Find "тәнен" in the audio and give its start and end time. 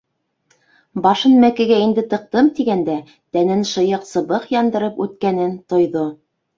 3.39-3.65